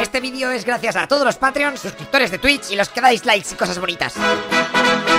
[0.00, 3.26] Este vídeo es gracias a todos los Patreons, suscriptores de Twitch y los que dais
[3.26, 4.14] likes y cosas bonitas.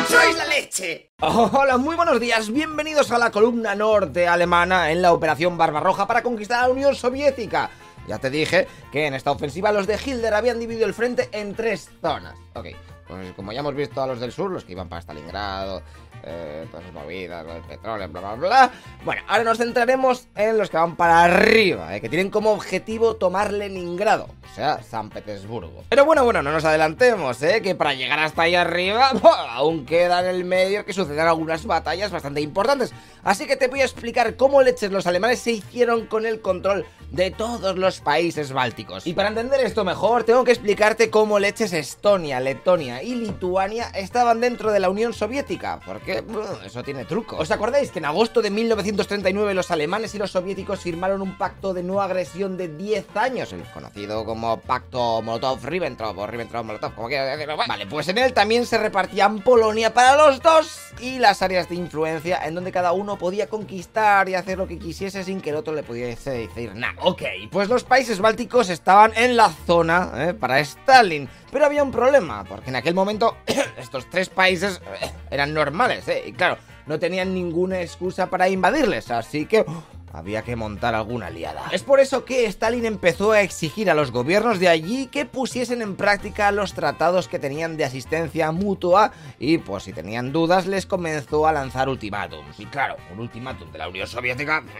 [0.07, 1.11] ¡Sois la leche!
[1.19, 6.23] Hola, muy buenos días, bienvenidos a la columna norte alemana en la Operación Barbarroja para
[6.23, 7.69] conquistar a la Unión Soviética.
[8.07, 11.53] Ya te dije que en esta ofensiva los de Hitler habían dividido el frente en
[11.55, 12.35] tres zonas.
[12.53, 12.67] Ok,
[13.09, 15.81] pues como ya hemos visto a los del sur, los que iban para Stalingrado,
[16.23, 18.71] eh, todas esas movidas, el petróleo, bla, bla, bla.
[19.03, 23.15] Bueno, ahora nos centraremos en los que van para arriba, eh, que tienen como objetivo
[23.15, 25.85] tomar Leningrado, o sea, San Petersburgo.
[25.89, 29.11] Pero bueno, bueno, no nos adelantemos, eh, que para llegar hasta ahí arriba,
[29.49, 32.93] aún queda en el medio que sucedan algunas batallas bastante importantes.
[33.23, 36.85] Así que te voy a explicar cómo leches los alemanes se hicieron con el control
[37.11, 39.07] de todos los países bálticos.
[39.07, 44.41] Y para entender esto mejor, tengo que explicarte cómo leches Estonia, Letonia y Lituania estaban
[44.41, 46.23] dentro de la Unión Soviética, porque
[46.65, 47.37] eso tiene truco.
[47.37, 51.73] ¿Os acordáis que en agosto de 1939 los alemanes y los soviéticos firmaron un pacto
[51.73, 57.37] de no agresión de 10 años, el conocido como Pacto Molotov-Ribbentrop o Ribbentrop-Molotov, como quieras
[57.37, 57.57] decirlo?
[57.57, 61.75] Vale, pues en él también se repartían Polonia para los dos y las áreas de
[61.75, 65.55] influencia en donde cada uno podía conquistar y hacer lo que quisiese sin que el
[65.55, 66.95] otro le pudiese decir nada.
[67.01, 70.33] Ok, pues los países bálticos estaban en la zona ¿eh?
[70.33, 71.29] para Stalin.
[71.51, 73.37] Pero había un problema, porque en aquel momento
[73.77, 74.81] estos tres países
[75.31, 76.23] eran normales, ¿eh?
[76.27, 79.65] Y claro, no tenían ninguna excusa para invadirles, así que
[80.11, 81.65] había que montar alguna aliada.
[81.71, 85.81] Es por eso que Stalin empezó a exigir a los gobiernos de allí que pusiesen
[85.81, 90.85] en práctica los tratados que tenían de asistencia mutua y pues si tenían dudas les
[90.85, 92.59] comenzó a lanzar ultimátums.
[92.59, 94.63] Y claro, un ultimátum de la Unión Soviética...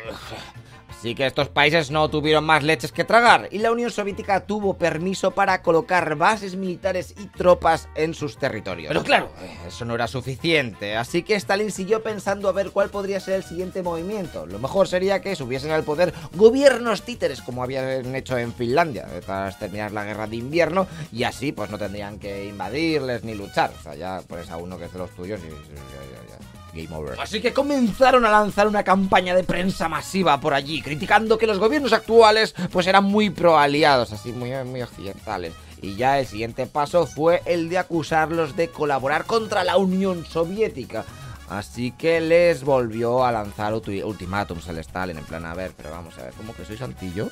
[0.89, 4.77] Así que estos países no tuvieron más leches que tragar y la Unión Soviética tuvo
[4.77, 8.89] permiso para colocar bases militares y tropas en sus territorios.
[8.89, 9.29] Pero claro,
[9.67, 13.43] eso no era suficiente, así que Stalin siguió pensando a ver cuál podría ser el
[13.43, 14.45] siguiente movimiento.
[14.45, 19.57] Lo mejor sería que subiesen al poder gobiernos títeres como habían hecho en Finlandia tras
[19.57, 23.71] terminar la guerra de invierno y así pues no tendrían que invadirles ni luchar.
[23.79, 25.49] O sea, ya pones a uno que es de los tuyos y...
[25.49, 26.58] ya, ya, ya.
[27.19, 31.59] Así que comenzaron a lanzar una campaña de prensa masiva por allí, criticando que los
[31.59, 35.53] gobiernos actuales pues eran muy pro aliados, así muy, muy occidentales.
[35.81, 41.05] Y ya el siguiente paso fue el de acusarlos de colaborar contra la Unión Soviética.
[41.49, 45.89] Así que les volvió a lanzar ulti- ultimátums el Stalin, en plan, a ver, pero
[45.89, 47.29] vamos a ver, ¿cómo que sois antillo?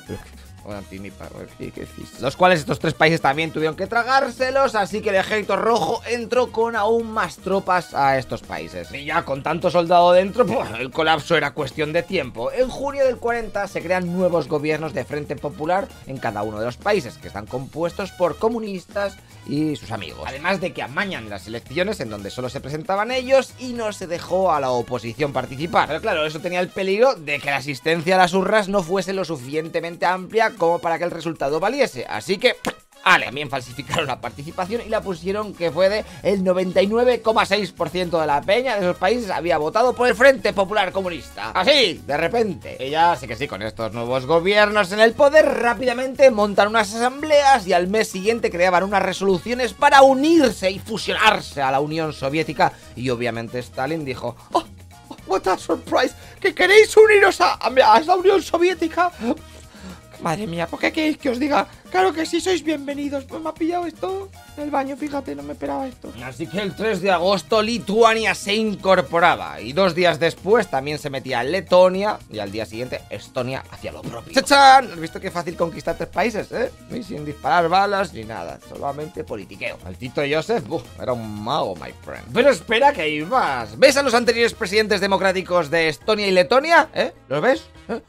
[2.20, 6.52] Los cuales estos tres países también tuvieron que tragárselos, así que el ejército rojo entró
[6.52, 8.92] con aún más tropas a estos países.
[8.92, 12.52] Y ya con tanto soldado dentro, pues, el colapso era cuestión de tiempo.
[12.52, 16.66] En junio del 40 se crean nuevos gobiernos de Frente Popular en cada uno de
[16.66, 20.24] los países, que están compuestos por comunistas y sus amigos.
[20.26, 24.06] Además de que amañan las elecciones en donde solo se presentaban ellos y no se
[24.06, 25.88] dejó a la oposición participar.
[25.88, 29.12] Pero claro, eso tenía el peligro de que la asistencia a las urnas no fuese
[29.12, 32.04] lo suficientemente amplia como para que el resultado valiese.
[32.08, 32.56] Así que...
[33.04, 38.42] Ale, también falsificaron la participación y la pusieron que fue de el 99,6% de la
[38.42, 41.52] peña de esos países había votado por el Frente Popular Comunista.
[41.52, 42.76] Así, de repente.
[42.78, 46.94] Y ya sé que sí, con estos nuevos gobiernos en el poder rápidamente montan unas
[46.94, 52.12] asambleas y al mes siguiente creaban unas resoluciones para unirse y fusionarse a la Unión
[52.12, 54.64] Soviética y obviamente Stalin dijo, "Oh,
[55.26, 59.12] what a surprise, que queréis uniros a, a, a la Unión Soviética.
[60.20, 61.68] Madre mía, ¿por qué queréis que os diga?
[61.90, 63.24] Claro que sí, sois bienvenidos.
[63.24, 66.12] Pues me ha pillado esto en el baño, fíjate, no me esperaba esto.
[66.24, 71.10] Así que el 3 de agosto Lituania se incorporaba y dos días después también se
[71.10, 74.32] metía Letonia y al día siguiente Estonia hacia lo propio.
[74.32, 74.90] ¡Chachán!
[74.92, 76.72] ¿Has visto qué fácil conquistar tres países, eh?
[76.90, 79.78] Y sin disparar balas ni nada, solamente politiqueo.
[79.86, 82.24] El Tito Joseph, uf, era un mago, my friend.
[82.34, 83.78] Pero espera que hay más.
[83.78, 86.88] ¿Ves a los anteriores presidentes democráticos de Estonia y Letonia?
[86.94, 87.12] ¿Eh?
[87.28, 87.70] ¿Los ves?
[87.88, 88.00] ¿Eh?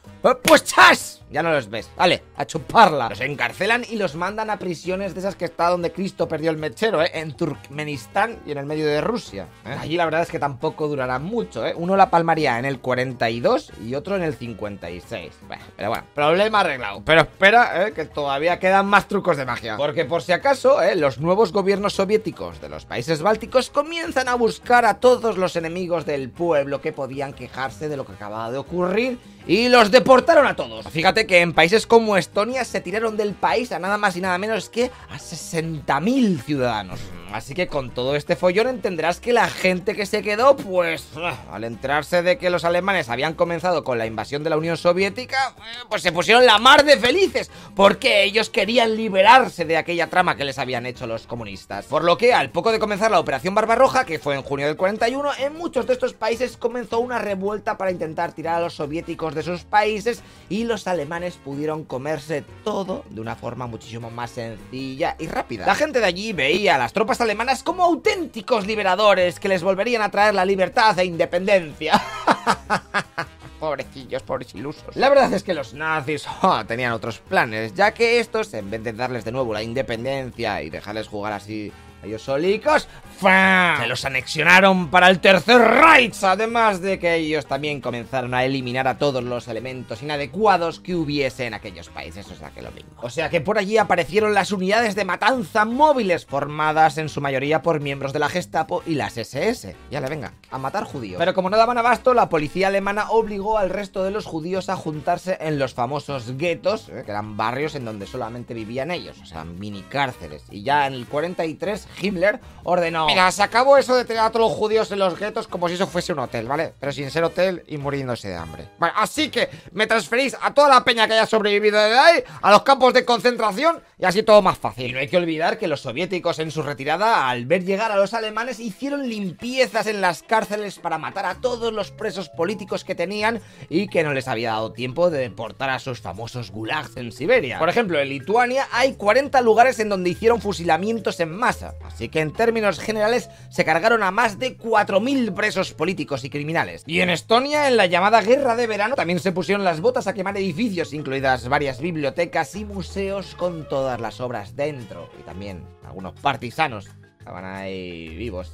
[0.42, 1.90] Pues chas, ya no los ves.
[1.96, 3.08] Vale, a chuparla.
[3.08, 6.56] Los encarcelan y los mandan a prisiones de esas que está donde Cristo perdió el
[6.56, 7.10] mechero, ¿eh?
[7.12, 9.46] En Turkmenistán y en el medio de Rusia.
[9.66, 9.76] ¿eh?
[9.78, 11.74] Allí la verdad es que tampoco durarán mucho, ¿eh?
[11.76, 15.32] Uno la palmaría en el 42 y otro en el 56.
[15.46, 17.02] Bueno, pero bueno, problema arreglado.
[17.04, 17.92] Pero espera, ¿eh?
[17.92, 19.76] Que todavía quedan más trucos de magia.
[19.76, 20.96] Porque por si acaso, ¿eh?
[20.96, 26.06] Los nuevos gobiernos soviéticos de los países bálticos comienzan a buscar a todos los enemigos
[26.06, 30.56] del pueblo que podían quejarse de lo que acababa de ocurrir y los deportaron a
[30.56, 30.86] todos.
[30.88, 34.38] Fíjate que en países como Estonia se tiraron del país a nada más y nada
[34.38, 37.00] menos que a 60.000 ciudadanos.
[37.32, 41.36] Así que con todo este follón entenderás que la gente que se quedó, pues ah,
[41.52, 45.54] al enterarse de que los alemanes habían comenzado con la invasión de la Unión Soviética,
[45.58, 50.36] eh, pues se pusieron la mar de felices, porque ellos querían liberarse de aquella trama
[50.36, 51.84] que les habían hecho los comunistas.
[51.84, 54.76] Por lo que al poco de comenzar la Operación Barbarroja, que fue en junio del
[54.76, 59.29] 41, en muchos de estos países comenzó una revuelta para intentar tirar a los soviéticos
[59.34, 65.16] de sus países y los alemanes pudieron comerse todo de una forma muchísimo más sencilla
[65.18, 65.66] y rápida.
[65.66, 70.02] La gente de allí veía a las tropas alemanas como auténticos liberadores que les volverían
[70.02, 72.00] a traer la libertad e independencia.
[73.60, 74.96] Pobrecillos, pobres ilusos.
[74.96, 78.82] La verdad es que los nazis oh, tenían otros planes, ya que estos, en vez
[78.82, 81.70] de darles de nuevo la independencia y dejarles jugar así
[82.02, 82.88] ellos solicos,
[83.20, 88.88] se los anexionaron para el Tercer Reich, además de que ellos también comenzaron a eliminar
[88.88, 92.90] a todos los elementos inadecuados que hubiese en aquellos países, o sea que lo mismo.
[93.02, 97.62] O sea que por allí aparecieron las unidades de matanza móviles, formadas en su mayoría
[97.62, 99.76] por miembros de la Gestapo y las SS.
[99.90, 101.18] Ya le venga, a matar judíos.
[101.18, 104.76] Pero como no daban abasto, la policía alemana obligó al resto de los judíos a
[104.76, 109.26] juntarse en los famosos guetos, eh, que eran barrios en donde solamente vivían ellos, o
[109.26, 110.44] sea, mini cárceles.
[110.50, 113.06] Y ya en el 43 Himmler ordenó...
[113.06, 115.74] Mira, se acabó eso de tener a todos los judíos en los guetos como si
[115.74, 116.72] eso fuese un hotel, ¿vale?
[116.78, 118.68] Pero sin ser hotel y muriéndose de hambre.
[118.78, 122.50] Vale, así que me transferís a toda la peña que haya sobrevivido de ahí, a
[122.50, 124.90] los campos de concentración y así todo más fácil.
[124.90, 127.96] Y no hay que olvidar que los soviéticos en su retirada, al ver llegar a
[127.96, 132.94] los alemanes, hicieron limpiezas en las cárceles para matar a todos los presos políticos que
[132.94, 137.12] tenían y que no les había dado tiempo de deportar a sus famosos gulags en
[137.12, 137.58] Siberia.
[137.58, 142.20] Por ejemplo, en Lituania hay 40 lugares en donde hicieron fusilamientos en masa, así que
[142.20, 146.82] en términos generales se cargaron a más de 4.000 presos políticos y criminales.
[146.86, 150.14] Y en Estonia, en la llamada Guerra de Verano, también se pusieron las botas a
[150.14, 155.10] quemar edificios, incluidas varias bibliotecas y museos con todas las obras dentro.
[155.18, 156.88] Y también algunos partisanos
[157.18, 158.52] estaban ahí vivos.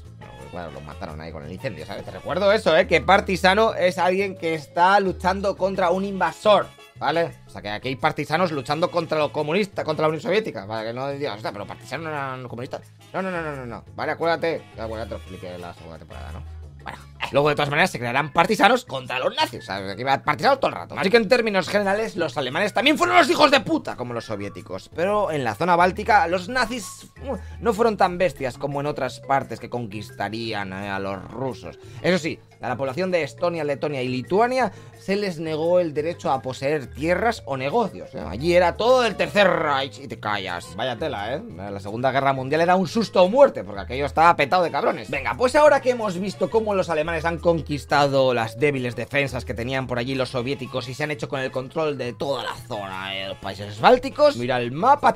[0.53, 2.05] Bueno, los mataron ahí con el incendio, ¿sabes?
[2.05, 2.87] Te recuerdo eso, ¿eh?
[2.87, 6.67] Que partisano es alguien que está luchando contra un invasor.
[6.99, 7.31] ¿Vale?
[7.47, 10.67] O sea, que aquí hay partisanos luchando contra los comunistas, contra la Unión Soviética.
[10.67, 12.83] Para que no digas, sea, pero partisanos no eran comunistas.
[13.13, 13.85] No, no, no, no, no, no.
[13.95, 14.63] Vale, acuérdate.
[14.79, 16.57] Acuérdate, lo expliqué la segunda temporada, ¿no?
[16.83, 16.99] Bueno,
[17.33, 19.59] luego de todas maneras se crearán partisanos contra los nazis.
[19.59, 20.95] O sea, aquí va partisanos todo el rato.
[20.97, 24.27] Así que en términos generales, los alemanes también fueron los hijos de puta como los
[24.27, 24.89] soviéticos.
[24.95, 29.19] Pero en la zona báltica, los nazis uh, no fueron tan bestias como en otras
[29.19, 31.77] partes que conquistarían eh, a los rusos.
[32.03, 36.33] Eso sí, a la población de Estonia, Letonia y Lituania se les negó el derecho
[36.33, 38.15] a poseer tierras o negocios.
[38.15, 40.75] Allí era todo el Tercer Reich y te callas.
[40.75, 41.43] Vaya tela, ¿eh?
[41.71, 45.09] La Segunda Guerra Mundial era un susto o muerte porque aquello estaba petado de cabrones.
[45.09, 49.55] Venga, pues ahora que hemos visto cómo los alemanes han conquistado las débiles defensas que
[49.55, 52.55] tenían por allí los soviéticos y se han hecho con el control de toda la
[52.67, 55.15] zona de los países bálticos, mira el mapa,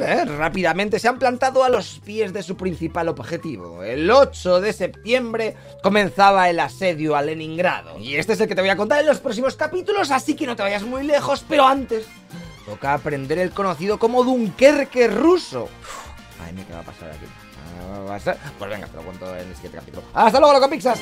[0.00, 0.24] ¿eh?
[0.24, 3.82] rápidamente se han plantado a los pies de su principal objetivo.
[3.82, 7.98] El 8 de septiembre comenzaba el asedio a Leningrado.
[7.98, 10.46] Y este es el que te voy a contar en los próximos capítulos, así que
[10.46, 12.06] no te vayas muy lejos, pero antes
[12.66, 15.68] toca aprender el conocido como Dunkerque ruso.
[16.44, 17.26] Ay, ¿qué va a pasar aquí?
[18.58, 20.04] Pues venga, te lo cuento en el siguiente capítulo.
[20.14, 20.98] ¡Hasta luego, loco Pixas!